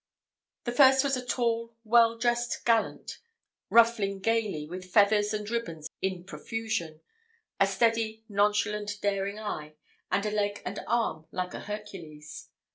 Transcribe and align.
The 0.63 0.71
first 0.71 1.03
was 1.03 1.15
a 1.15 1.23
tall, 1.23 1.75
well 1.83 2.17
dressed 2.17 2.65
gallant, 2.65 3.19
ruffling 3.69 4.19
gaily, 4.19 4.67
with 4.67 4.89
feathers 4.91 5.31
and 5.31 5.47
ribands 5.47 5.91
in 6.01 6.23
profusion, 6.23 7.01
a 7.59 7.67
steady 7.67 8.23
nonchalant 8.27 8.97
daring 9.03 9.37
eye, 9.37 9.75
and 10.11 10.25
a 10.25 10.31
leg 10.31 10.63
and 10.65 10.79
arm 10.87 11.27
like 11.31 11.53
a 11.53 11.59
Hercules. 11.59 12.49